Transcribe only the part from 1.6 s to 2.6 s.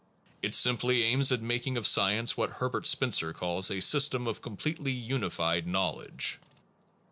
of science what